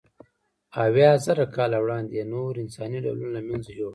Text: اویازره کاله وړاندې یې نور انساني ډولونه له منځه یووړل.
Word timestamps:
اویازره 0.85 1.45
کاله 1.55 1.77
وړاندې 1.81 2.13
یې 2.19 2.23
نور 2.33 2.51
انساني 2.63 2.97
ډولونه 3.05 3.31
له 3.37 3.41
منځه 3.49 3.69
یووړل. 3.73 3.89